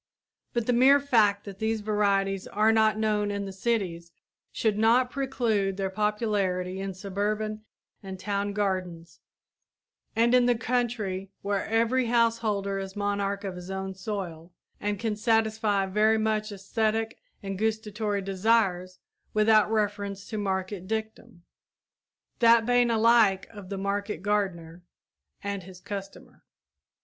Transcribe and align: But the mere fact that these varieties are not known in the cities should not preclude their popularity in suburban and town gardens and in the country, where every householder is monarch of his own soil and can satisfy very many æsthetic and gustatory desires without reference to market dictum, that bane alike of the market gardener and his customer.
But 0.53 0.65
the 0.65 0.73
mere 0.73 0.99
fact 0.99 1.43
that 1.43 1.59
these 1.59 1.81
varieties 1.81 2.47
are 2.47 2.71
not 2.71 2.97
known 2.97 3.29
in 3.29 3.45
the 3.45 3.51
cities 3.53 4.11
should 4.51 4.75
not 4.75 5.11
preclude 5.11 5.77
their 5.77 5.91
popularity 5.91 6.79
in 6.79 6.95
suburban 6.95 7.65
and 8.01 8.19
town 8.19 8.53
gardens 8.53 9.19
and 10.15 10.33
in 10.33 10.47
the 10.47 10.57
country, 10.57 11.29
where 11.43 11.67
every 11.67 12.07
householder 12.07 12.79
is 12.79 12.95
monarch 12.95 13.43
of 13.43 13.55
his 13.55 13.69
own 13.69 13.93
soil 13.93 14.51
and 14.79 14.97
can 14.97 15.15
satisfy 15.15 15.85
very 15.85 16.17
many 16.17 16.41
æsthetic 16.47 17.11
and 17.43 17.59
gustatory 17.59 18.23
desires 18.23 18.97
without 19.35 19.71
reference 19.71 20.25
to 20.29 20.37
market 20.39 20.87
dictum, 20.87 21.43
that 22.39 22.65
bane 22.65 22.89
alike 22.89 23.45
of 23.51 23.69
the 23.69 23.77
market 23.77 24.23
gardener 24.23 24.81
and 25.43 25.61
his 25.61 25.79
customer. 25.79 26.41